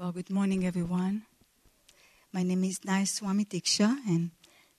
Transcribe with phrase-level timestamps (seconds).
[0.00, 1.22] Well, good morning, everyone.
[2.32, 4.30] My name is Nayaswami Diksha, and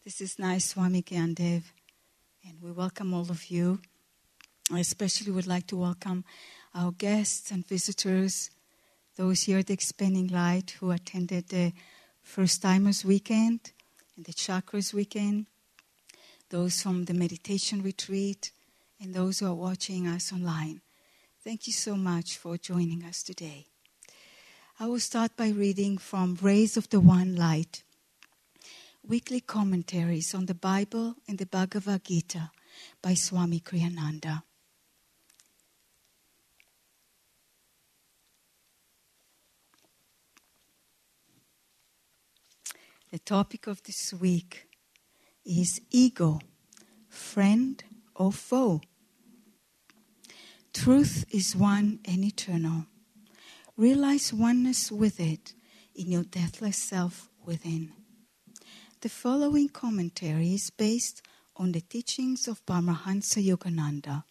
[0.05, 1.63] this is Nayaswami Gyandev.
[2.47, 3.81] And we welcome all of you.
[4.71, 6.23] I especially would like to welcome
[6.73, 8.49] our guests and visitors,
[9.17, 11.73] those here at the Expanding Light who attended the
[12.23, 13.73] First Timers Weekend
[14.15, 15.47] and the Chakras Weekend,
[16.49, 18.51] those from the Meditation Retreat,
[19.01, 20.79] and those who are watching us online.
[21.43, 23.65] Thank you so much for joining us today.
[24.81, 27.83] I will start by reading from Rays of the One Light,
[29.05, 32.51] weekly commentaries on the Bible and the Bhagavad Gita
[33.01, 34.43] by Swami Kriyananda.
[43.11, 44.69] The topic of this week
[45.43, 46.39] is ego,
[47.09, 47.83] friend
[48.15, 48.79] or foe.
[50.71, 52.85] Truth is one and eternal.
[53.79, 55.53] Realize oneness with it
[55.95, 57.93] in your deathless self within.
[58.99, 61.21] The following commentary is based
[61.55, 64.25] on the teachings of Paramahansa Yogananda.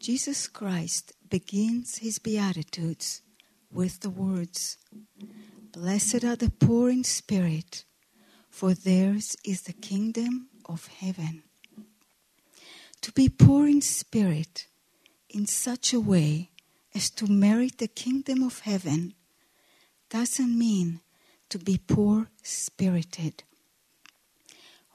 [0.00, 3.22] Jesus Christ begins his Beatitudes
[3.70, 4.76] with the words
[5.70, 7.84] Blessed are the poor in spirit,
[8.50, 11.44] for theirs is the kingdom of heaven.
[13.02, 14.66] To be poor in spirit
[15.30, 16.50] in such a way
[16.94, 19.14] as to merit the kingdom of heaven
[20.08, 21.00] doesn't mean
[21.48, 23.42] to be poor spirited.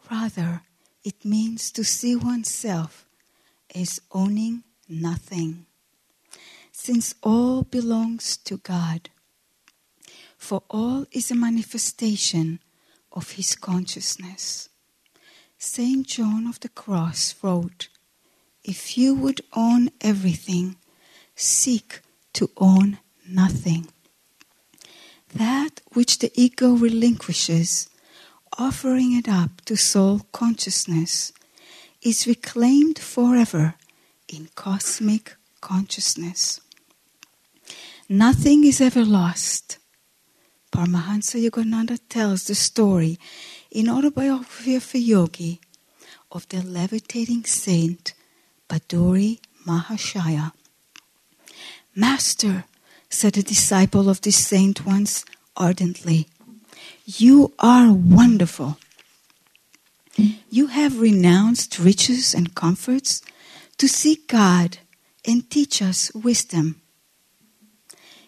[0.10, 0.62] Rather,
[1.04, 3.06] it means to see oneself
[3.76, 5.66] as owning nothing,
[6.72, 9.10] since all belongs to God.
[10.38, 12.60] For all is a manifestation
[13.12, 14.70] of His consciousness.
[15.58, 17.90] Saint John of the Cross wrote,
[18.64, 20.78] If you would own everything,
[21.40, 22.02] seek
[22.34, 23.88] to own nothing.
[25.34, 27.90] That which the ego relinquishes,
[28.58, 31.32] offering it up to soul consciousness,
[32.02, 33.76] is reclaimed forever
[34.28, 36.60] in cosmic consciousness.
[38.08, 39.78] Nothing is ever lost.
[40.72, 43.18] Paramahansa Yogananda tells the story
[43.72, 45.62] in Autobiography of a Yogi
[46.32, 48.14] of the levitating saint
[48.68, 50.54] Bhaduri Mahasaya
[51.96, 52.66] Master,
[53.10, 55.26] said a disciple of this saint once
[55.58, 56.28] ardently,
[57.06, 58.78] you are wonderful.
[60.50, 63.22] You have renounced riches and comforts
[63.78, 64.78] to seek God
[65.26, 66.82] and teach us wisdom.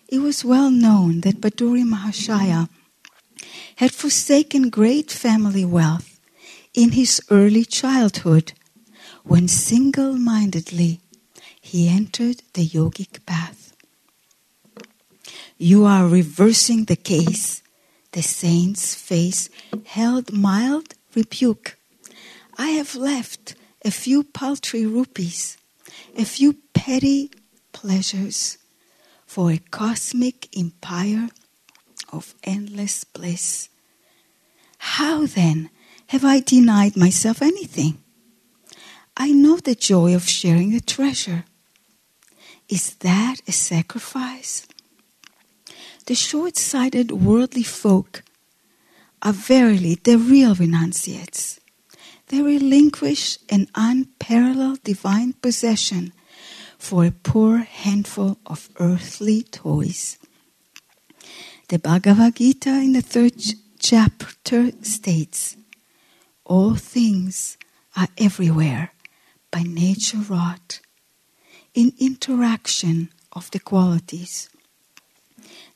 [0.08, 2.70] It was well known that Bhaduri Mahasaya
[3.78, 6.20] had forsaken great family wealth
[6.74, 8.54] in his early childhood
[9.24, 11.00] when single mindedly
[11.72, 13.74] he entered the yogic path.
[15.58, 17.64] You are reversing the case.
[18.12, 19.50] The saint's face
[19.86, 21.78] held mild rebuke.
[22.58, 23.56] I have left
[23.86, 25.58] a few paltry rupees,
[26.18, 27.32] a few petty
[27.72, 28.58] pleasures
[29.26, 31.30] for a cosmic empire
[32.12, 33.70] of endless bliss.
[34.78, 35.70] How then
[36.08, 37.98] have I denied myself anything?
[39.16, 41.46] I know the joy of sharing the treasure.
[42.72, 44.66] Is that a sacrifice?
[46.06, 48.24] The short sighted worldly folk
[49.22, 51.60] are verily the real renunciates.
[52.28, 56.14] They relinquish an unparalleled divine possession
[56.78, 60.18] for a poor handful of earthly toys.
[61.68, 63.34] The Bhagavad Gita in the third
[63.80, 65.58] chapter states
[66.46, 67.58] All things
[67.98, 68.94] are everywhere
[69.52, 70.80] by nature wrought
[71.74, 74.50] in interaction of the qualities.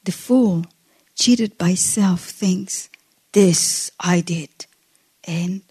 [0.04, 0.66] The fool,
[1.16, 2.90] cheated by self, thinks,
[3.32, 4.66] This I did,
[5.24, 5.62] and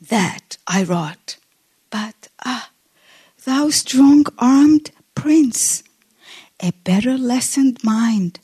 [0.00, 1.36] that I wrought.
[1.90, 2.70] But, ah,
[3.44, 5.82] thou strong armed prince,
[6.60, 8.40] a better lessoned mind,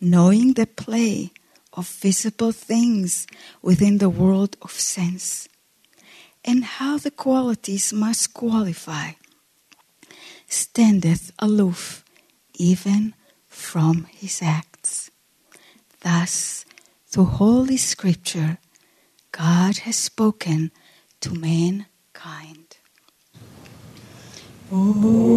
[0.00, 1.32] knowing the play
[1.72, 3.26] of visible things
[3.60, 5.48] within the world of sense,
[6.44, 9.12] and how the qualities must qualify
[10.46, 12.04] standeth aloof
[12.54, 13.14] even
[13.46, 15.10] from his acts.
[16.00, 16.64] Thus,
[17.08, 18.58] through Holy Scripture,
[19.32, 20.70] God has spoken
[21.20, 22.76] to mankind.
[24.72, 25.36] Oh.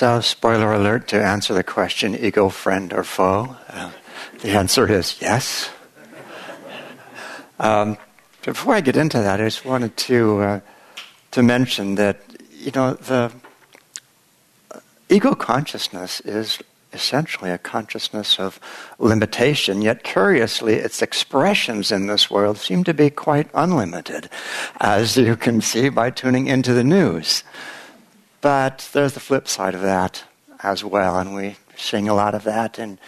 [0.00, 3.90] So, spoiler alert to answer the question ego friend or foe, uh,
[4.40, 5.68] the answer is yes.
[7.58, 7.98] Um,
[8.40, 10.60] before I get into that, I just wanted to, uh,
[11.32, 13.30] to mention that, you know, the
[15.10, 16.60] ego consciousness is
[16.94, 18.58] essentially a consciousness of
[18.98, 24.30] limitation, yet curiously, its expressions in this world seem to be quite unlimited,
[24.80, 27.44] as you can see by tuning into the news.
[28.40, 30.24] But there's the flip side of that
[30.62, 32.98] as well, and we're seeing a lot of that in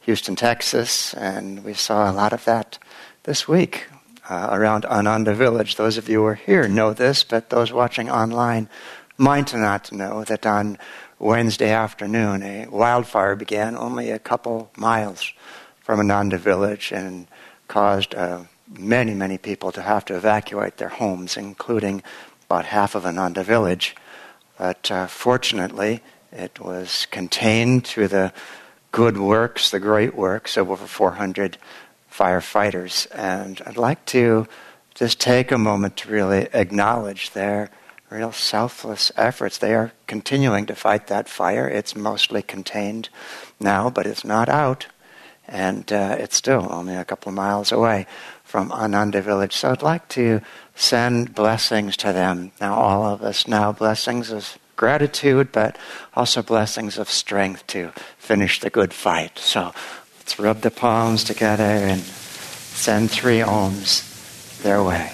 [0.00, 2.78] Houston, Texas, and we saw a lot of that
[3.22, 3.86] this week
[4.28, 5.76] uh, around Ananda Village.
[5.76, 8.68] Those of you who are here know this, but those watching online
[9.16, 10.76] might not know that on
[11.18, 15.32] Wednesday afternoon, a wildfire began only a couple miles
[15.80, 17.28] from Ananda village and
[17.68, 22.02] caused uh, many, many people to have to evacuate their homes, including
[22.46, 23.94] about half of Ananda village.
[24.58, 28.32] But uh, fortunately, it was contained through the
[28.90, 31.58] good works, the great works of over 400
[32.12, 33.06] firefighters.
[33.14, 34.46] And I'd like to
[34.94, 37.70] just take a moment to really acknowledge their
[38.10, 39.58] real selfless efforts.
[39.58, 41.66] They are continuing to fight that fire.
[41.66, 43.08] It's mostly contained
[43.58, 44.86] now, but it's not out.
[45.48, 48.06] And uh, it's still only a couple of miles away
[48.44, 49.56] from Ananda village.
[49.56, 50.40] So I'd like to
[50.74, 52.52] send blessings to them.
[52.60, 55.76] Now, all of us now, blessings of gratitude, but
[56.14, 59.38] also blessings of strength to finish the good fight.
[59.38, 59.72] So
[60.18, 65.12] let's rub the palms together and send three Oms their way.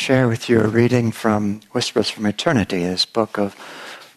[0.00, 3.54] Share with you a reading from Whispers from Eternity, this book of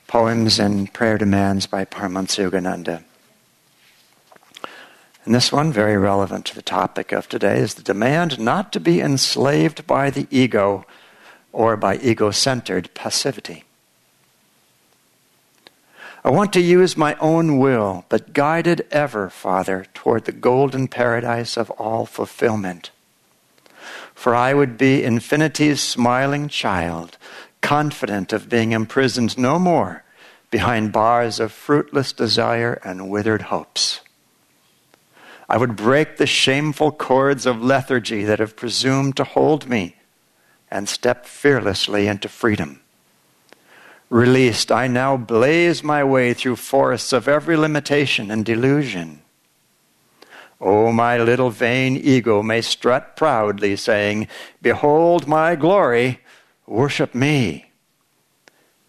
[0.07, 3.03] poems and prayer demands by Paramahansa Yogananda.
[5.25, 8.79] And this one, very relevant to the topic of today, is the demand not to
[8.79, 10.85] be enslaved by the ego
[11.51, 13.65] or by ego centered passivity.
[16.23, 21.57] I want to use my own will, but guided ever, Father, toward the golden paradise
[21.57, 22.91] of all fulfillment
[24.13, 27.17] for I would be infinity's smiling child,
[27.61, 30.03] confident of being imprisoned no more
[30.51, 34.01] behind bars of fruitless desire and withered hopes.
[35.49, 39.95] I would break the shameful cords of lethargy that have presumed to hold me
[40.69, 42.81] and step fearlessly into freedom.
[44.11, 49.22] Released, I now blaze my way through forests of every limitation and delusion.
[50.59, 54.27] Oh, my little vain ego may strut proudly, saying,
[54.61, 56.19] Behold my glory,
[56.65, 57.71] worship me.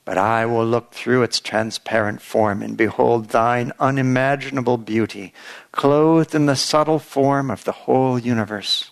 [0.05, 5.33] But I will look through its transparent form and behold thine unimaginable beauty,
[5.73, 8.91] clothed in the subtle form of the whole universe.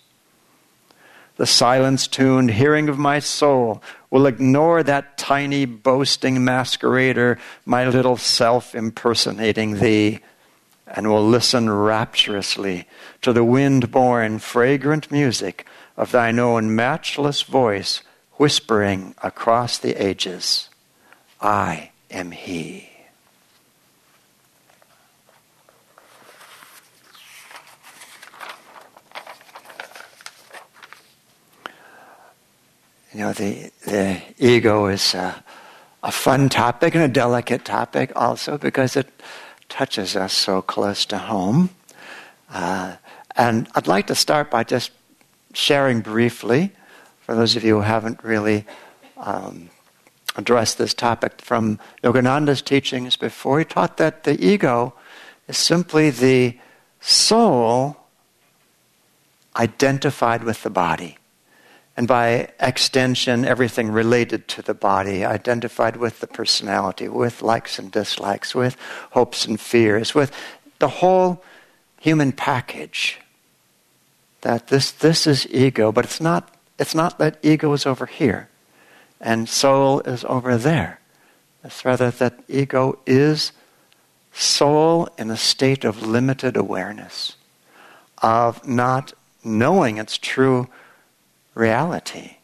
[1.37, 8.17] The silence tuned hearing of my soul will ignore that tiny boasting masquerader, my little
[8.17, 10.21] self impersonating thee
[10.87, 12.87] and will listen rapturously
[13.23, 20.69] to the wind borne, fragrant music of thine own matchless voice whispering across the ages
[21.41, 22.89] I am He.
[33.13, 35.45] You know, the, the ego is a,
[36.03, 39.07] a fun topic and a delicate topic also because it
[39.73, 41.71] touches us so close to home.
[42.53, 42.97] Uh,
[43.37, 44.91] and I'd like to start by just
[45.55, 46.73] sharing briefly,
[47.21, 48.67] for those of you who haven't really
[49.17, 49.71] um,
[50.37, 53.61] addressed this topic, from Yogananda's teachings before.
[53.61, 54.93] He taught that the ego
[55.49, 56.59] is simply the
[57.01, 57.97] soul
[59.57, 61.17] identified with the body
[62.03, 67.93] and by extension, everything related to the body, identified with the personality, with likes and
[67.93, 68.77] dislikes, with
[69.13, 70.33] hopes and fears, with
[70.81, 71.45] the whole
[72.01, 73.21] human package.
[74.41, 78.49] That this, this is ego, but it's not, it's not that ego is over here
[79.21, 80.99] and soul is over there.
[81.63, 83.53] It's rather that ego is
[84.33, 87.37] soul in a state of limited awareness,
[88.21, 89.13] of not
[89.45, 90.67] knowing its true
[91.55, 92.37] reality.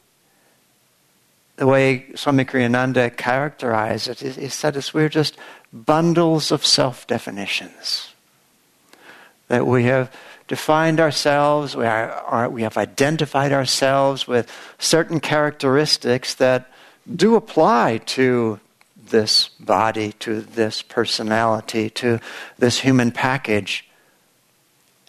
[1.56, 5.36] The way Swami Kriyananda characterized it, he said we're just
[5.72, 8.12] bundles of self definitions.
[9.48, 10.12] That we have
[10.46, 16.70] defined ourselves, we, are, are, we have identified ourselves with certain characteristics that
[17.14, 18.60] do apply to
[19.10, 22.20] this body, to this personality, to
[22.58, 23.88] this human package.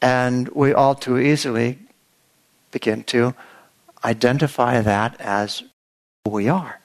[0.02, 1.80] And we all too easily
[2.72, 3.34] begin to
[4.04, 5.64] identify that as
[6.26, 6.80] who we are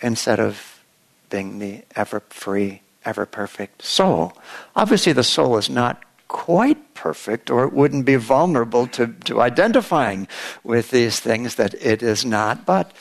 [0.00, 0.82] instead of
[1.30, 4.32] being the ever free, ever perfect soul.
[4.76, 10.28] Obviously, the soul is not quite perfect, or it wouldn't be vulnerable to, to identifying
[10.62, 12.66] with these things that it is not.
[12.66, 12.92] But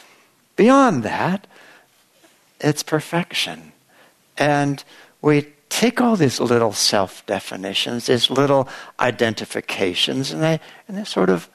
[0.56, 1.46] beyond that,
[2.60, 3.74] it's perfection.
[4.38, 4.84] And
[5.22, 8.68] we take all these little self definitions, these little
[9.00, 11.50] identifications, and they, and they sort of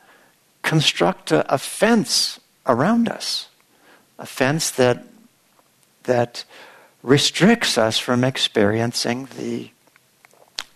[0.63, 3.49] construct a, a fence around us,
[4.19, 5.05] a fence that,
[6.05, 6.45] that
[7.03, 9.71] restricts us from experiencing the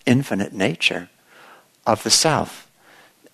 [0.04, 1.08] infinite nature
[1.86, 2.66] of the self.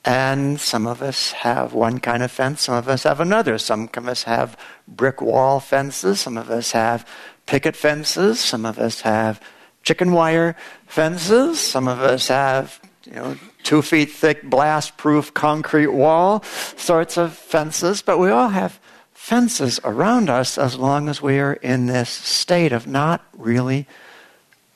[0.04, 3.56] And some of us have one kind of fence, some of us have another.
[3.56, 7.08] Some of us have brick wall fences, some of us have
[7.46, 9.40] picket fences, some of us have
[9.84, 10.56] chicken wire
[10.86, 16.42] fences, some of us have, you know, two feet thick blast proof concrete wall
[16.76, 18.78] sorts of fences, but we all have
[19.12, 23.86] fences around us as long as we are in this state of not really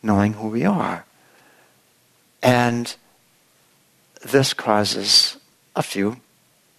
[0.02, 1.04] knowing who we are.
[2.42, 2.94] And
[4.22, 5.36] this causes
[5.74, 6.18] a few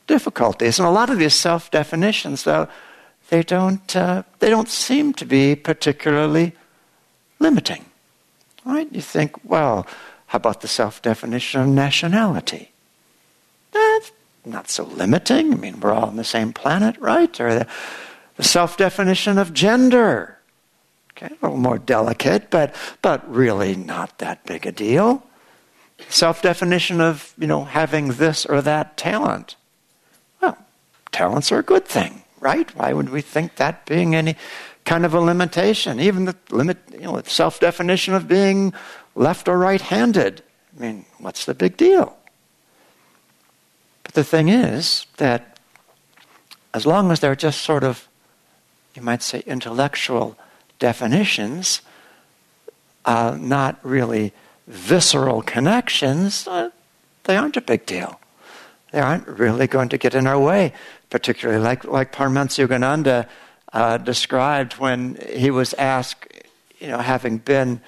[0.07, 0.79] difficulties.
[0.79, 2.67] And a lot of these self definitions, though,
[3.29, 6.53] they don't, uh, they don't seem to be particularly
[7.39, 7.85] limiting.
[8.65, 8.87] Right?
[8.91, 9.85] You think, well,
[10.27, 12.71] how about the self definition of nationality?
[13.71, 14.11] That's
[14.45, 15.53] not so limiting.
[15.53, 17.39] I mean, we're all on the same planet, right?
[17.39, 17.67] Or the,
[18.35, 20.37] the self definition of gender.
[21.11, 25.23] Okay, a little more delicate, but, but really not that big a deal
[26.09, 29.55] self definition of, you know, having this or that talent.
[30.41, 30.57] Well,
[31.11, 32.73] talents are a good thing, right?
[32.75, 34.35] Why would we think that being any
[34.85, 35.99] kind of a limitation?
[35.99, 38.73] Even the limit, you know, self definition of being
[39.17, 40.43] left or right handed.
[40.77, 42.15] I mean, what's the big deal?
[44.03, 45.57] But the thing is that
[46.73, 48.07] as long as they're just sort of,
[48.93, 50.37] you might say, intellectual
[50.79, 51.81] definitions,
[53.05, 54.33] uh, not really
[54.67, 56.69] visceral connections, uh,
[57.23, 58.19] they aren't a big deal.
[58.91, 60.73] They aren't really going to get in our way,
[61.09, 63.27] particularly like, like Paramahansa Yogananda
[63.73, 66.27] uh, described when he was asked,
[66.79, 67.81] you know, having been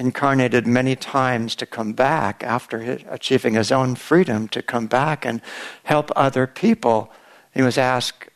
[0.00, 5.26] incarnated many times to come back after his, achieving his own freedom to come back
[5.26, 5.42] and
[5.84, 7.12] help other people.
[7.54, 8.28] He was asked,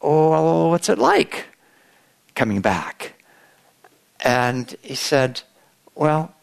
[0.00, 1.48] Oh, what's it like
[2.34, 3.22] coming back?
[4.20, 5.42] And he said,
[5.94, 6.34] Well,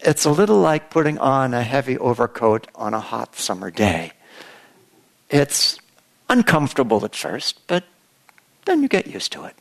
[0.00, 4.12] it's a little like putting on a heavy overcoat on a hot summer day.
[5.28, 5.78] It's
[6.30, 7.84] uncomfortable at first, but
[8.64, 9.54] then you get used to it.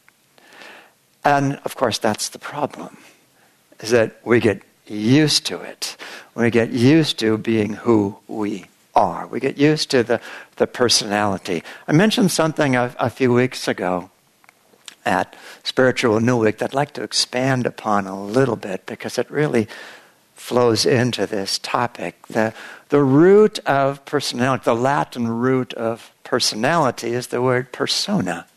[1.25, 2.97] And of course, that's the problem,
[3.85, 5.95] is that we get used to it.
[6.33, 8.65] We get used to being who we
[8.95, 9.27] are.
[9.27, 10.19] We get used to the,
[10.55, 11.63] the personality.
[11.87, 14.09] I mentioned something a, a few weeks ago
[15.05, 19.29] at Spiritual New Week that I'd like to expand upon a little bit because it
[19.29, 19.67] really
[20.33, 22.25] flows into this topic.
[22.27, 22.55] The,
[22.89, 28.47] the root of personality, the Latin root of personality is the word persona,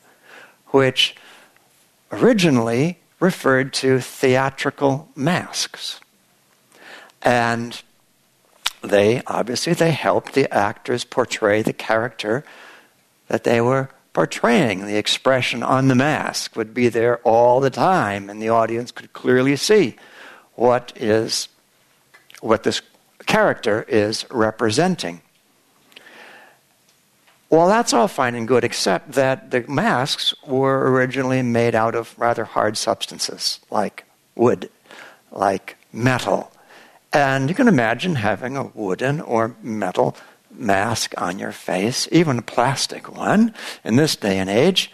[0.68, 1.14] which
[2.10, 6.00] originally referred to theatrical masks.
[7.22, 7.80] And
[8.82, 12.44] they obviously they helped the actors portray the character
[13.26, 14.86] that they were portraying.
[14.86, 19.12] The expression on the mask would be there all the time, and the audience could
[19.12, 19.96] clearly see
[20.54, 21.48] what is
[22.40, 22.82] what this
[23.26, 25.20] character is representing.
[27.50, 32.14] Well, that's all fine and good, except that the masks were originally made out of
[32.18, 34.68] rather hard substances, like wood,
[35.32, 36.52] like metal.
[37.10, 40.14] And you can imagine having a wooden or metal
[40.50, 44.92] mask on your face, even a plastic one, in this day and age.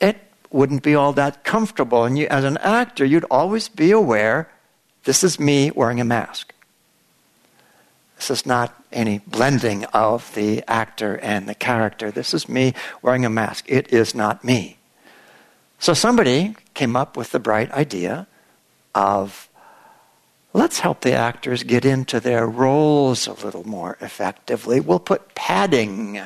[0.00, 0.18] It
[0.50, 2.04] wouldn't be all that comfortable.
[2.04, 4.48] And you, as an actor, you'd always be aware
[5.02, 6.53] this is me wearing a mask.
[8.16, 12.10] This is not any blending of the actor and the character.
[12.10, 13.64] This is me wearing a mask.
[13.68, 14.78] It is not me.
[15.78, 18.26] So somebody came up with the bright idea
[18.94, 19.48] of
[20.54, 24.78] let's help the actors get into their roles a little more effectively.
[24.78, 26.20] We'll put padding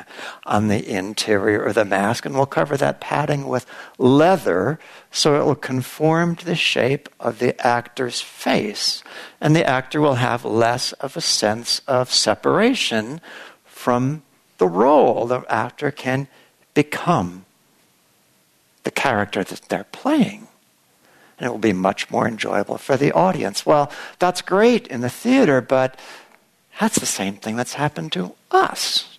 [0.45, 3.65] on the interior of the mask, and we'll cover that padding with
[3.97, 4.79] leather
[5.11, 9.03] so it will conform to the shape of the actor's face.
[9.41, 13.23] And the actor will have less of a sense of separation
[13.65, 14.23] from
[14.59, 15.27] the role.
[15.27, 16.29] The actor can
[16.75, 17.47] become
[18.85, 20.48] the character that they're playing
[21.39, 23.65] and it will be much more enjoyable for the audience.
[23.65, 25.99] Well, that's great in the theater, but
[26.81, 29.19] that's the same thing that's happened to us.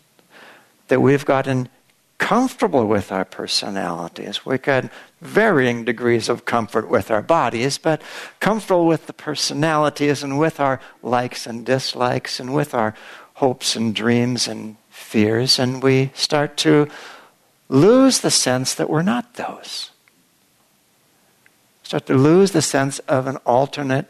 [0.88, 1.70] That we've gotten
[2.18, 4.46] comfortable with our personalities.
[4.46, 8.02] We've got varying degrees of comfort with our bodies, but
[8.40, 12.94] comfortable with the personalities and with our likes and dislikes and with our
[13.36, 16.90] hopes and dreams and fears, and we start to
[17.70, 19.92] lose the sense that we're not those
[21.90, 24.06] start to lose the sense of an alternate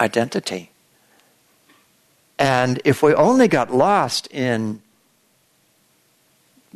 [0.00, 0.68] identity.
[2.40, 4.82] And if we only got lost in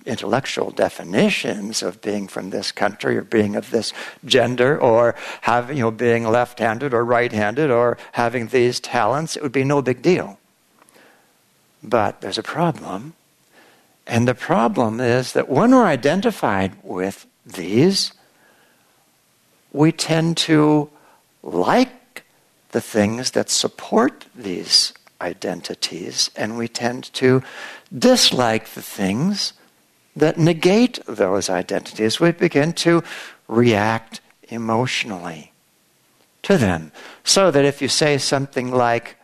[0.04, 3.92] intellectual definitions of being from this country or being of this
[4.24, 9.34] gender or having, you know, being left handed or right handed or having these talents,
[9.34, 10.38] it would be no big deal.
[11.82, 13.14] But there's a problem.
[14.06, 18.12] And the problem is that when we're identified with these,
[19.76, 20.88] we tend to
[21.42, 22.24] like
[22.70, 27.42] the things that support these identities, and we tend to
[27.96, 29.52] dislike the things
[30.16, 32.18] that negate those identities.
[32.18, 33.04] We begin to
[33.48, 35.52] react emotionally
[36.42, 36.90] to them.
[37.22, 39.16] So that if you say something like,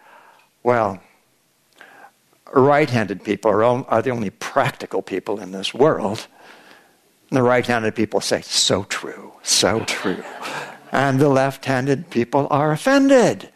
[0.62, 1.00] well,
[2.52, 6.26] right handed people are, are the only practical people in this world,
[7.36, 10.22] the right handed people say, so true, so true.
[10.90, 13.48] And the left handed people are offended.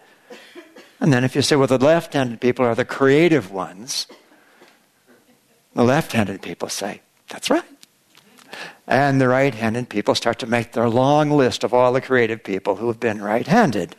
[1.01, 4.07] And then if you say, well, the left handed people are the creative ones,
[5.75, 7.63] the left handed people say, that's right.
[8.87, 12.43] And the right handed people start to make their long list of all the creative
[12.43, 13.97] people who have been right handed.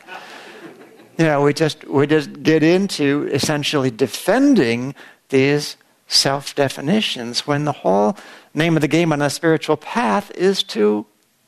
[1.17, 4.95] You know, we just, we just get into essentially defending
[5.29, 8.15] these self definitions when the whole
[8.57, 11.05] name of the game on a spiritual path is to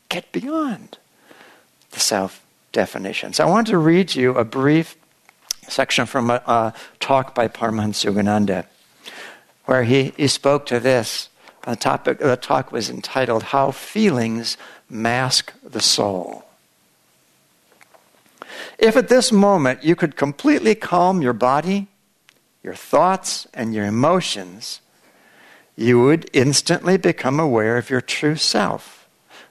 [0.08, 0.98] get beyond
[1.90, 3.40] the self definitions.
[3.40, 4.96] I want to read you a brief
[5.68, 8.66] section from a, a talk by Paramahansa Yogananda,
[9.64, 11.28] where he, he spoke to this.
[11.66, 14.56] The, topic, the talk was entitled How Feelings
[14.88, 16.44] Mask the Soul.
[18.78, 21.88] If at this moment you could completely calm your body,
[22.62, 24.80] your thoughts, and your emotions,
[25.80, 29.08] you would instantly become aware of your true self,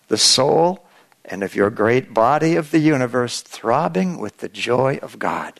[0.09, 0.85] the soul,
[1.25, 5.59] and of your great body of the universe throbbing with the joy of God.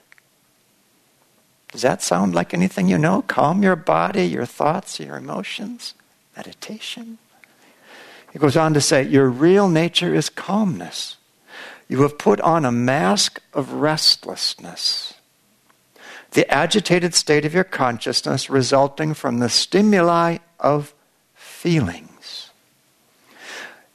[1.71, 3.23] Does that sound like anything you know?
[3.23, 5.95] Calm your body, your thoughts, your emotions.
[6.38, 7.17] Meditation.
[8.32, 11.17] He goes on to say, Your real nature is calmness.
[11.88, 15.15] You have put on a mask of restlessness
[16.31, 20.93] the agitated state of your consciousness resulting from the stimuli of
[21.33, 22.09] feelings.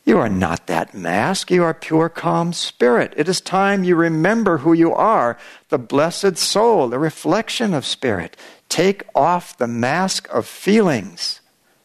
[0.04, 1.50] You are not that mask.
[1.50, 3.14] You are pure, calm spirit.
[3.16, 5.38] It is time you remember who you are
[5.70, 8.36] the blessed soul, the reflection of spirit.
[8.68, 11.40] Take off the mask of feelings.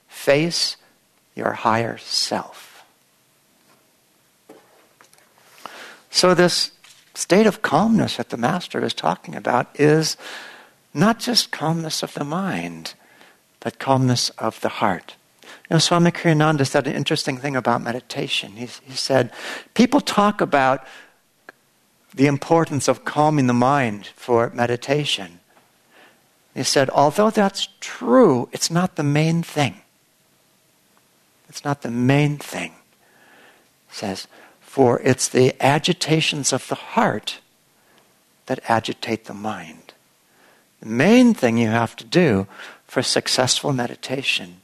[0.08, 0.76] Face
[1.34, 2.84] your higher self.
[6.12, 6.72] So, this
[7.20, 10.18] state of calmness that the Master is talking about is
[10.94, 12.94] not just calmness of the mind,
[13.60, 15.16] but calmness of the heart.
[15.44, 18.54] You know, Swami Kriyananda said an interesting thing about meditation.
[18.54, 19.32] He, he said,
[19.74, 20.86] people talk about
[22.14, 25.40] the importance of calming the mind for meditation.
[26.56, 29.82] He said, although that's true, it's not the main thing.
[31.48, 32.74] It's not the main thing.
[33.90, 34.28] He says,
[34.70, 37.40] for it's the agitations of the heart
[38.46, 39.94] that agitate the mind.
[40.80, 42.46] The main thing you have to do
[42.86, 44.62] for successful meditation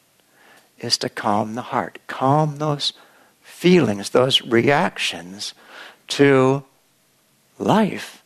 [0.77, 2.93] is to calm the heart, calm those
[3.41, 5.55] feelings, those reactions
[6.09, 6.63] to
[7.57, 8.21] life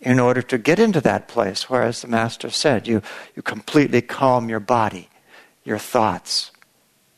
[0.00, 3.02] in order to get into that place where, as the Master said, you,
[3.36, 5.10] you completely calm your body,
[5.64, 6.50] your thoughts,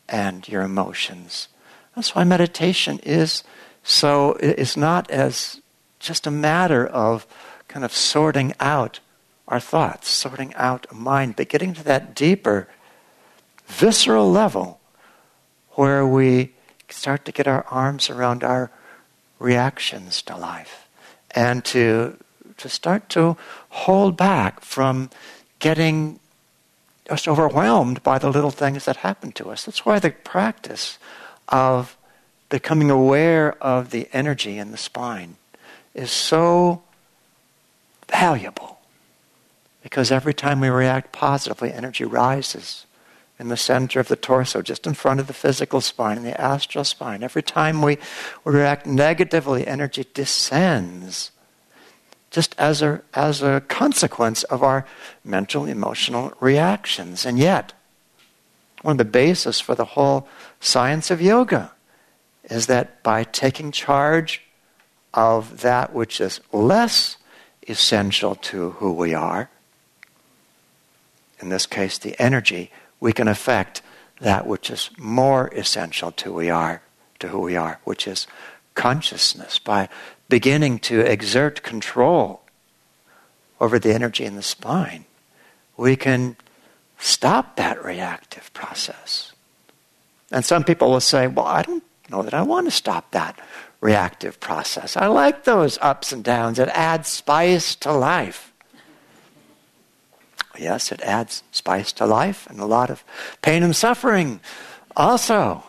[0.09, 1.47] and your emotions.
[1.95, 3.45] That's why meditation is
[3.83, 5.61] so it's not as
[5.99, 7.27] just a matter of
[7.69, 9.01] kind of sorting out
[9.49, 12.69] our thoughts, sorting out a mind, but getting to that deeper,
[13.67, 14.81] visceral level
[15.71, 16.53] where we
[16.89, 18.71] start to get our arms around our
[19.39, 20.89] reactions to life
[21.31, 22.17] and to
[22.59, 23.37] to start to
[23.71, 25.11] hold back from
[25.59, 26.21] getting
[27.09, 29.65] just overwhelmed by the little things that happen to us.
[29.65, 30.99] That's why the practice
[31.49, 31.97] of
[32.53, 35.37] becoming aware of the energy in the spine
[35.95, 36.83] is so
[38.11, 38.79] valuable.
[39.83, 42.85] Because every time we react positively, energy rises
[43.39, 46.39] in the center of the torso, just in front of the physical spine, in the
[46.39, 47.23] astral spine.
[47.23, 47.97] Every time we,
[48.45, 51.31] we react negatively, energy descends
[52.31, 54.87] just as a, as a consequence of our
[55.25, 57.25] mental, emotional reactions.
[57.25, 57.73] And yet,
[58.83, 60.29] one of the basis for the whole
[60.61, 61.73] science of yoga
[62.45, 64.43] is that by taking charge
[65.15, 67.17] of that which is less
[67.69, 69.49] essential to who we are,
[71.41, 73.83] in this case, the energy, we can affect
[74.21, 76.83] that which is more essential to we are
[77.19, 78.27] to who we are, which is
[78.75, 79.89] consciousness, by
[80.29, 82.43] beginning to exert control
[83.61, 85.05] over the energy in the spine,
[85.77, 86.37] we can
[86.99, 89.33] stop that reactive process.
[90.31, 93.39] And some people will say, Well, I don't know that I want to stop that
[93.81, 94.97] reactive process.
[94.97, 96.59] I like those ups and downs.
[96.59, 98.53] It adds spice to life.
[100.59, 103.03] Yes, it adds spice to life and a lot of
[103.41, 104.41] pain and suffering
[104.97, 105.65] also.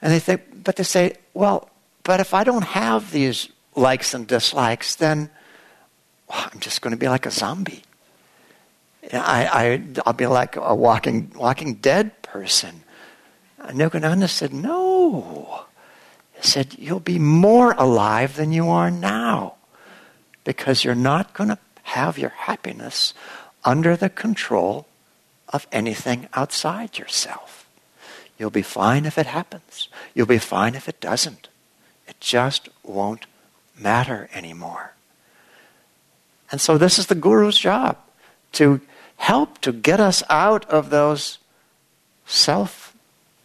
[0.00, 1.68] And they think, but they say, well,
[2.04, 5.28] but if I don't have these likes and dislikes, then
[6.28, 7.82] well, I'm just going to be like a zombie.
[9.12, 12.82] I, I, I'll be like a walking, walking dead person.
[13.68, 15.64] Yogananda said, no.
[16.34, 19.54] He said, you'll be more alive than you are now
[20.44, 23.14] because you're not going to have your happiness
[23.64, 24.86] under the control
[25.48, 27.68] of anything outside yourself.
[28.38, 29.88] You'll be fine if it happens.
[30.14, 31.48] You'll be fine if it doesn't.
[32.08, 33.26] It just won't
[33.78, 34.94] matter anymore.
[36.50, 37.98] And so, this is the guru's job
[38.52, 38.80] to
[39.16, 41.38] help to get us out of those
[42.24, 42.79] self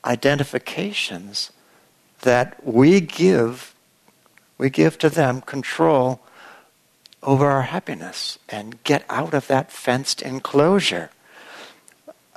[0.06, 1.52] identifications
[2.22, 3.74] that we give
[4.58, 6.22] we give to them control
[7.22, 11.10] over our happiness and get out of that fenced enclosure.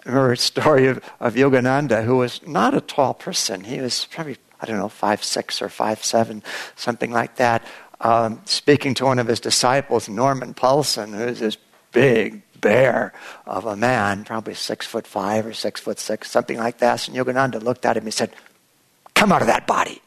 [0.04, 3.64] Remember a story of, of Yogananda, who was not a tall person.
[3.64, 6.42] He was probably, I don't know, five six or five seven,
[6.74, 7.64] something like that.
[8.00, 11.58] Um, speaking to one of his disciples, Norman Paulsen, who's this
[11.92, 13.12] big bear
[13.46, 17.08] of a man, probably six foot five or six foot six, something like that.
[17.08, 18.30] And Yogananda looked at him and said,
[19.14, 20.00] Come out of that body.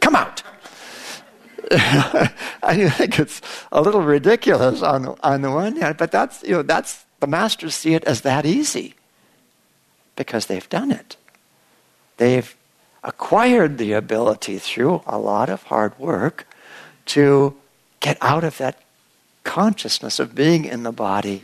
[0.00, 0.42] Come out.
[1.70, 3.40] I think it's
[3.72, 7.74] a little ridiculous on, on the one hand, but that's, you know, that's, the masters
[7.74, 8.94] see it as that easy
[10.16, 11.16] because they've done it.
[12.16, 12.54] They've
[13.02, 16.46] acquired the ability through a lot of hard work
[17.06, 17.56] to
[18.00, 18.80] get out of that
[19.44, 21.42] consciousness of being in the body,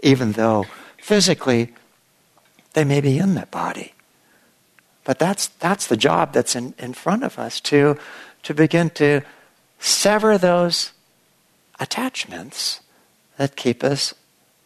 [0.00, 0.66] even though
[1.00, 1.72] physically
[2.74, 3.94] they may be in that body.
[5.04, 7.96] But that's, that's the job that's in, in front of us to,
[8.42, 9.22] to begin to
[9.78, 10.92] sever those
[11.80, 12.80] attachments
[13.38, 14.14] that keep us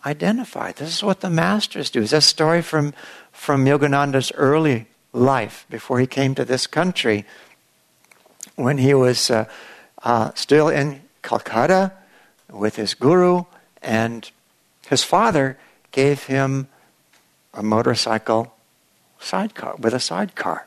[0.05, 0.77] identified.
[0.77, 2.03] This is what the masters do.
[2.03, 2.93] It's a story from,
[3.31, 7.25] from Yogananda's early life before he came to this country.
[8.57, 9.45] When he was uh,
[10.03, 11.93] uh, still in Calcutta
[12.51, 13.45] with his guru,
[13.81, 14.31] and
[14.89, 15.59] his father
[15.91, 16.69] gave him
[17.55, 18.55] a motorcycle
[19.21, 20.67] sidecar with a sidecar.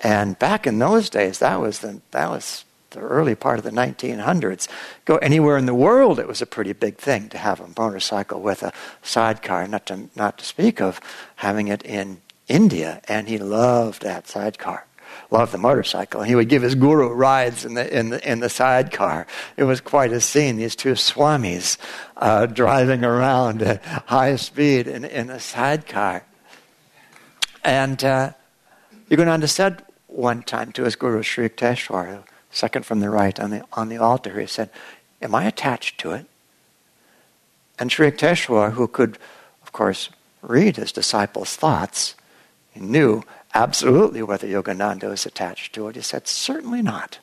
[0.00, 3.70] And back in those days, that was the, that was the early part of the
[3.70, 4.68] 1900s.
[5.04, 8.40] Go anywhere in the world, it was a pretty big thing to have a motorcycle
[8.40, 11.00] with a sidecar, not to, not to speak of
[11.36, 13.00] having it in India.
[13.08, 14.86] And he loved that sidecar.
[15.30, 16.20] Loved the motorcycle.
[16.20, 19.26] And he would give his guru rides in the, in the, in the sidecar.
[19.56, 21.78] It was quite a scene, these two swamis
[22.16, 26.24] uh, driving around at high speed in, in a sidecar.
[27.64, 28.32] And uh,
[29.10, 33.64] Yogananda said one time to his guru, Sri Yukteswar, second from the right on the,
[33.72, 34.70] on the altar, he said,
[35.20, 36.26] Am I attached to it?
[37.78, 39.18] And Sri Yukteswar, who could,
[39.62, 40.10] of course,
[40.42, 42.14] read his disciples' thoughts,
[42.70, 43.22] he knew
[43.56, 45.96] absolutely whether Yogananda was attached to it.
[45.96, 47.18] He said, Certainly not.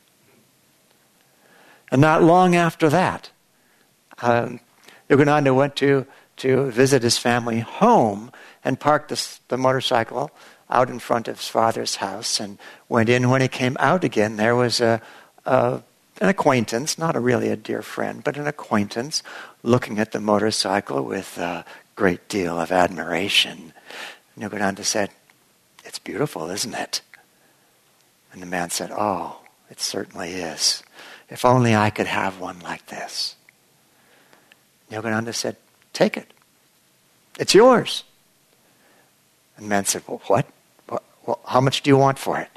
[1.92, 3.30] And not long after that,
[4.22, 4.60] um,
[5.10, 8.32] Yogananda went to, to visit his family home
[8.64, 10.32] and parked the, the motorcycle
[10.70, 12.58] out in front of his father's house and
[12.90, 13.30] went in.
[13.30, 15.02] When he came out again, there was a,
[15.46, 15.82] uh,
[16.20, 19.22] an acquaintance, not a really a dear friend, but an acquaintance,
[19.62, 21.64] looking at the motorcycle with a
[21.96, 23.74] great deal of admiration.
[24.36, 25.12] And Yogananda said,
[25.84, 27.02] It's beautiful, isn't it?
[28.32, 30.84] And the man said, Oh, it certainly is.
[31.30, 33.36] If only I could have one like this.
[34.92, 35.58] Yogananda said,
[35.94, 36.32] Take it.
[37.40, 38.04] It's yours.
[39.56, 40.48] And the man said, Well, what?
[41.26, 42.50] Well, how much do you want for it?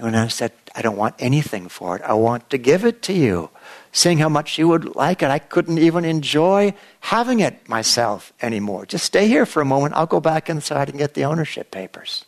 [0.00, 2.02] Yogananda said, I don't want anything for it.
[2.02, 3.50] I want to give it to you.
[3.90, 8.86] Seeing how much you would like it, I couldn't even enjoy having it myself anymore.
[8.86, 9.94] Just stay here for a moment.
[9.94, 12.24] I'll go back inside and get the ownership papers.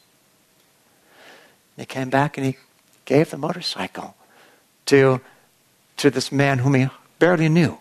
[1.81, 2.59] He came back and he
[3.07, 4.15] gave the motorcycle
[4.85, 5.23] to,
[5.97, 6.89] to this man whom he
[7.19, 7.79] barely knew.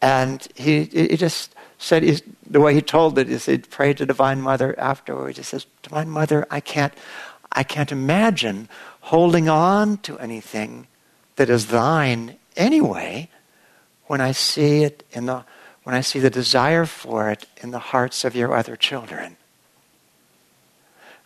[0.00, 4.06] And he, he just said, he, the way he told it is he prayed to
[4.06, 5.36] Divine Mother afterwards.
[5.36, 6.94] He says, Divine Mother, I can't,
[7.50, 8.68] I can't imagine
[9.00, 10.86] holding on to anything
[11.34, 13.28] that is thine anyway
[14.06, 15.44] when I see it in the
[15.82, 19.36] when I see the desire for it in the hearts of your other children.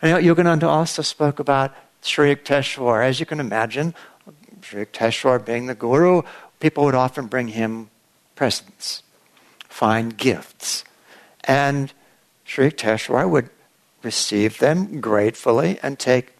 [0.01, 3.05] And Yogananda also spoke about Sri Yukteswar.
[3.05, 3.93] As you can imagine,
[4.61, 6.23] Sri Yukteswar being the guru,
[6.59, 7.89] people would often bring him
[8.35, 9.03] presents,
[9.69, 10.83] fine gifts.
[11.43, 11.93] And
[12.45, 13.49] Sri Yukteswar would
[14.01, 16.33] receive them gratefully and take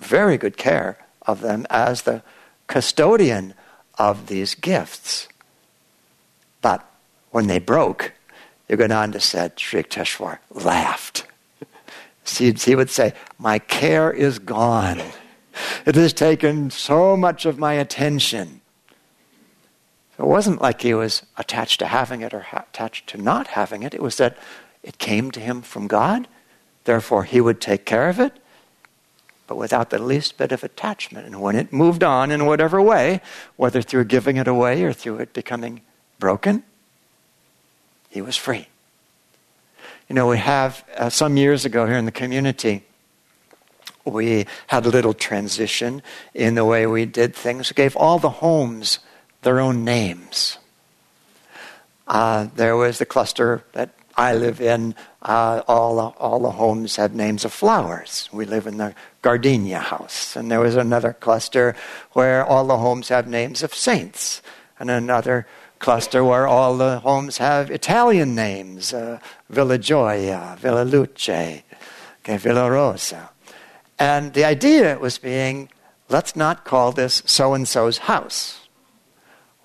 [0.00, 2.22] very good care of them as the
[2.66, 3.54] custodian
[3.98, 5.28] of these gifts.
[6.60, 6.84] But
[7.30, 8.12] when they broke,
[8.68, 11.26] Yogananda said, Sri Yukteswar laughed.
[12.24, 15.02] He would say, My care is gone.
[15.84, 18.60] It has taken so much of my attention.
[20.18, 23.82] It wasn't like he was attached to having it or ha- attached to not having
[23.82, 23.94] it.
[23.94, 24.38] It was that
[24.82, 26.28] it came to him from God.
[26.84, 28.32] Therefore, he would take care of it,
[29.46, 31.26] but without the least bit of attachment.
[31.26, 33.20] And when it moved on in whatever way,
[33.56, 35.80] whether through giving it away or through it becoming
[36.18, 36.62] broken,
[38.08, 38.68] he was free.
[40.08, 42.84] You know, we have, uh, some years ago here in the community,
[44.04, 46.02] we had a little transition
[46.34, 47.70] in the way we did things.
[47.70, 48.98] We gave all the homes
[49.42, 50.58] their own names.
[52.06, 54.94] Uh, there was the cluster that I live in.
[55.22, 58.28] Uh, all, all the homes have names of flowers.
[58.32, 60.36] We live in the gardenia house.
[60.36, 61.76] And there was another cluster
[62.12, 64.42] where all the homes have names of saints.
[64.78, 65.46] And another
[65.82, 69.18] cluster where all the homes have Italian names uh,
[69.50, 73.30] Villa Gioia, Villa Luce, okay, Villa Rosa.
[73.98, 75.68] And the idea was being
[76.08, 78.60] let's not call this so and so's house.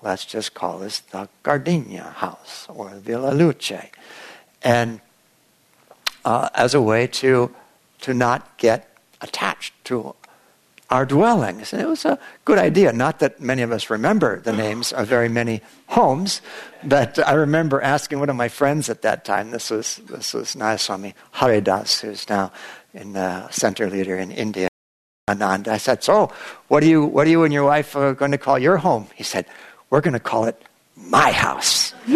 [0.02, 3.90] Let's just call this the Gardenia house or Villa Luce.
[4.62, 5.00] And
[6.24, 7.54] uh, as a way to,
[8.00, 10.14] to not get attached to
[10.90, 11.72] our dwellings.
[11.72, 12.92] And it was a good idea.
[12.92, 16.40] Not that many of us remember the names of very many homes,
[16.82, 20.54] but I remember asking one of my friends at that time, this was, this was
[20.54, 22.52] Nayaswami Haridas, who's now
[22.94, 24.68] in the center leader in India.
[25.28, 25.68] Anand.
[25.68, 26.32] I said, So,
[26.68, 29.08] what are you, what are you and your wife uh, going to call your home?
[29.14, 29.44] He said,
[29.90, 30.62] We're going to call it
[30.96, 31.92] my house.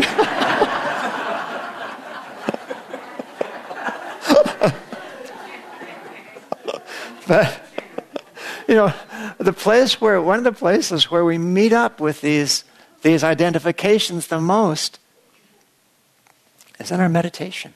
[7.28, 7.71] but
[8.72, 8.94] you know,
[9.36, 12.64] the place where, one of the places where we meet up with these,
[13.02, 14.98] these identifications the most
[16.80, 17.74] is in our meditation.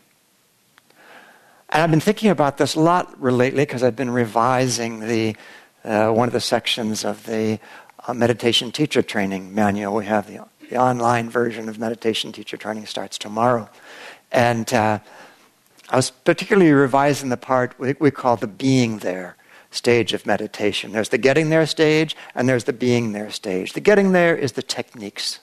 [1.69, 5.37] And I've been thinking about this a lot lately because I've been revising the,
[5.85, 7.61] uh, one of the sections of the
[8.09, 9.97] uh, meditation teacher training manual.
[9.97, 13.69] We have the, the online version of meditation teacher training starts tomorrow.
[14.33, 15.01] And uh,
[15.91, 19.37] I was particularly revising the part we, we call the being there
[19.77, 20.93] stage of meditation.
[20.93, 23.75] There's the getting there stage, and there's the being there stage.
[23.75, 25.41] The getting there is the techniques.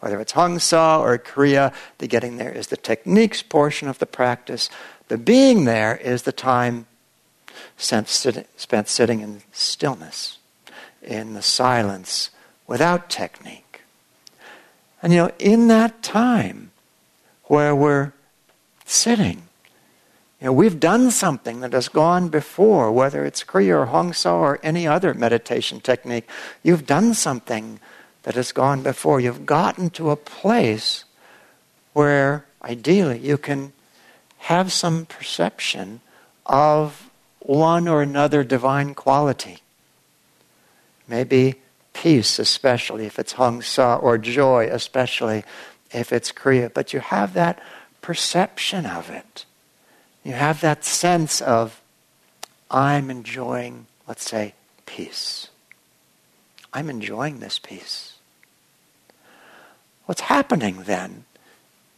[0.00, 4.06] Whether it's Hong Sau or Kriya, the getting there is the techniques portion of the
[4.06, 4.70] practice.
[5.08, 6.86] The being there is the time
[7.76, 10.38] spent sitting in stillness,
[11.02, 12.30] in the silence,
[12.66, 13.82] without technique.
[15.02, 16.70] And you know, in that time
[17.44, 18.12] where we're
[18.84, 19.42] sitting,
[20.40, 24.38] you know, we've done something that has gone before, whether it's Kriya or Hong Sau
[24.38, 26.26] or any other meditation technique.
[26.62, 27.78] You've done something
[28.22, 29.20] that has gone before.
[29.20, 31.04] You've gotten to a place
[31.92, 33.74] where ideally you can
[34.38, 36.00] have some perception
[36.46, 39.58] of one or another divine quality.
[41.06, 41.56] Maybe
[41.92, 45.44] peace, especially if it's Hong Sau, or joy, especially
[45.90, 46.72] if it's Kriya.
[46.72, 47.60] But you have that
[48.00, 49.44] perception of it.
[50.24, 51.80] You have that sense of,
[52.70, 54.54] I'm enjoying, let's say,
[54.86, 55.48] peace.
[56.72, 58.14] I'm enjoying this peace.
[60.06, 61.24] What's happening then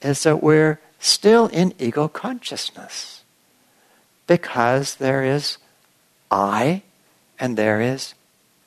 [0.00, 3.22] is that we're still in ego consciousness
[4.26, 5.58] because there is
[6.30, 6.82] I
[7.38, 8.14] and there is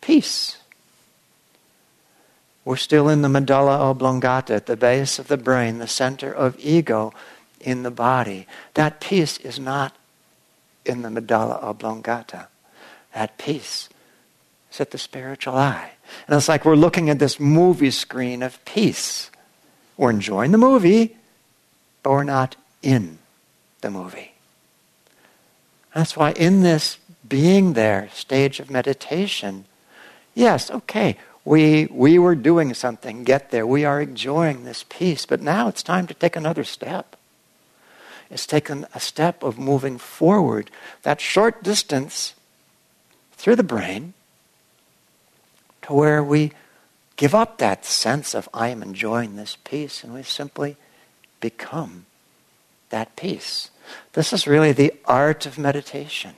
[0.02, 0.58] peace.
[2.64, 6.58] We're still in the medulla oblongata, at the base of the brain, the center of
[6.60, 7.14] ego
[7.66, 8.48] in the body.
[8.76, 9.94] That peace is not
[10.86, 12.48] in the medulla oblongata.
[13.14, 13.90] That peace
[14.72, 15.92] is at the spiritual eye.
[16.28, 19.32] And it's like we're looking at this movie screen of peace.
[19.98, 21.18] We're enjoying the movie,
[22.04, 23.18] but we're not in
[23.82, 24.34] the movie.
[25.94, 29.66] That's why in this being there stage of meditation,
[30.36, 33.66] yes, okay, we, we were doing something, get there.
[33.66, 37.16] We are enjoying this peace, but now it's time to take another step.
[38.36, 40.70] It's taken a step of moving forward
[41.04, 42.34] that short distance
[43.32, 44.14] through the brain
[45.84, 46.52] to where we
[47.16, 50.76] give up that sense of I am enjoying this peace and we simply
[51.40, 52.08] become
[52.90, 53.72] that peace.
[54.12, 56.34] This is really the art of meditation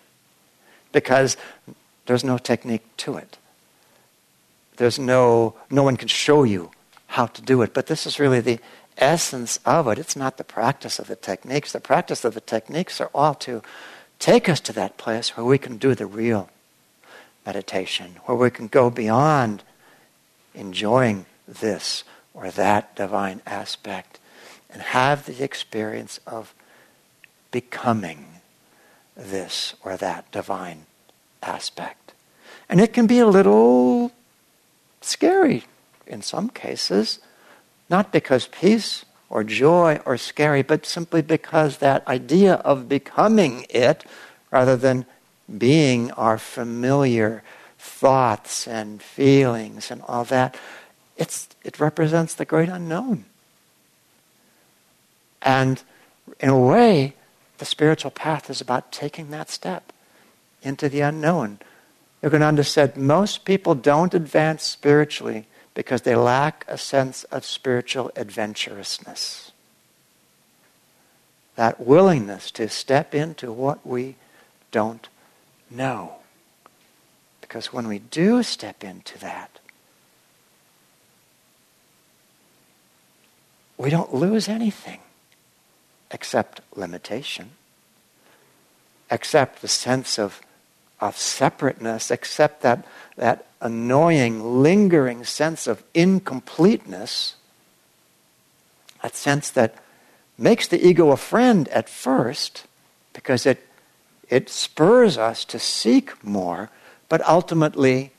[0.92, 1.36] because
[2.06, 3.40] there's no technique to it.
[4.76, 6.70] There's no, no one can show you
[7.08, 8.60] how to do it, but this is really the
[8.98, 10.00] essence of it.
[10.00, 11.72] It's not the practice of the techniques.
[11.72, 13.62] The practice of the techniques are all to
[14.20, 16.50] take us to that place where we can do the real
[17.46, 19.64] meditation, where we can go beyond
[20.54, 24.20] enjoying this or that divine aspect
[24.70, 26.54] and have the experience of
[27.52, 28.26] becoming
[29.16, 30.86] this or that divine
[31.42, 32.14] aspect.
[32.70, 34.12] And it can be a little
[35.02, 35.64] scary
[36.06, 37.20] in some cases,
[37.90, 44.06] not because peace or joy or scary, but simply because that idea of becoming it
[44.52, 45.06] rather than
[45.58, 47.44] being our familiar
[47.78, 50.58] thoughts and feelings and all that,
[51.16, 53.26] it's, it represents the great unknown.
[55.42, 55.82] And
[56.40, 57.16] in a way,
[57.58, 59.92] the spiritual path is about taking that step
[60.62, 61.60] into the unknown.
[62.22, 65.48] Yogananda said, most people don't advance spiritually
[65.78, 69.52] because they lack a sense of spiritual adventurousness.
[71.56, 74.16] That willingness to step into what we
[74.72, 75.08] don't
[75.70, 76.16] know.
[77.42, 79.60] Because when we do step into that,
[83.78, 85.02] we don't lose anything
[86.10, 87.52] except limitation,
[89.12, 90.42] except the sense of,
[91.00, 97.36] of separateness, except that, that annoying, lingering sense of incompleteness,
[99.04, 99.76] that sense that
[100.38, 102.66] makes the ego a friend at first
[103.14, 103.68] because it
[104.30, 106.70] it spurs us to seek more,
[107.10, 108.12] but ultimately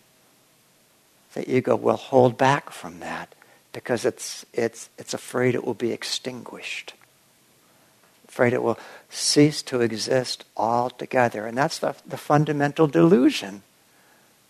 [1.35, 3.35] the ego will hold back from that
[3.73, 6.95] because it's, it's, it's afraid it will be extinguished,
[8.39, 8.79] afraid it will
[9.11, 11.45] cease to exist altogether.
[11.45, 13.63] And that's the, the fundamental delusion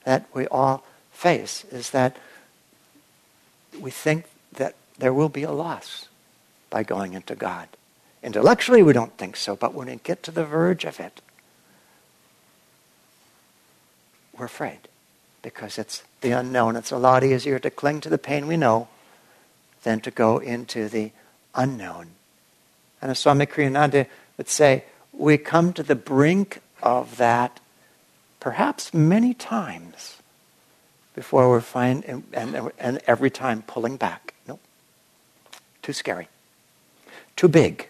[0.05, 2.19] that we all face, is that
[3.81, 6.07] we think that there will be a loss
[6.69, 7.67] by going into God.
[8.23, 11.23] Intellectually, we don't think so, but when we get to the verge of it,
[14.37, 14.81] we're afraid
[15.41, 16.77] because it's the unknown.
[16.77, 18.89] It's a lot easier to cling to the pain we know
[19.83, 21.11] than to go into the
[21.55, 22.18] unknown.
[23.01, 24.07] And as Swami Kriyananda
[24.37, 27.61] would say, we come to the brink of that
[28.41, 30.17] perhaps many times
[31.15, 34.35] before we're fine and, and, and every time pulling back.
[34.47, 34.61] Nope.
[35.83, 36.29] Too scary.
[37.35, 37.89] Too big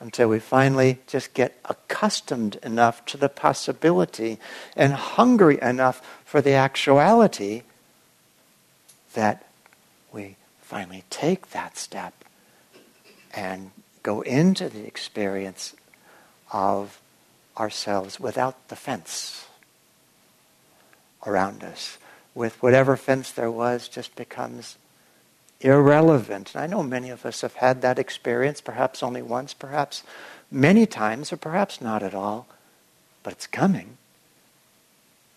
[0.00, 4.38] until we finally just get accustomed enough to the possibility
[4.74, 7.62] and hungry enough for the actuality
[9.14, 9.46] that
[10.12, 12.12] we finally take that step
[13.32, 13.70] and
[14.02, 15.74] go into the experience
[16.52, 17.00] of
[17.58, 19.46] ourselves without the fence
[21.26, 21.98] around us.
[22.34, 24.76] With whatever fence there was, just becomes
[25.60, 26.54] irrelevant.
[26.54, 30.02] And I know many of us have had that experience, perhaps only once, perhaps
[30.50, 32.46] many times, or perhaps not at all,
[33.22, 33.98] but it's coming.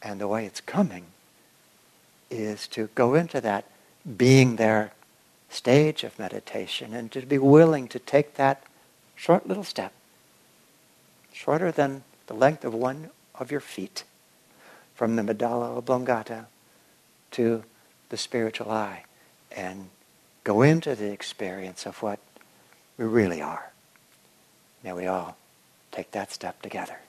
[0.02, 1.06] And the way it's coming
[2.30, 3.66] is to go into that
[4.18, 4.92] being there
[5.56, 8.64] stage of meditation and to be willing to take that
[9.16, 9.93] short little step,
[11.32, 14.03] shorter than the length of one of your feet,
[14.93, 16.45] from the medulla oblongata
[17.32, 17.64] to
[18.10, 19.03] the spiritual eye,
[19.51, 19.89] and
[20.43, 22.20] go into the experience of what
[22.97, 23.72] we really are.
[24.84, 25.38] May we all
[25.91, 26.99] take that step together.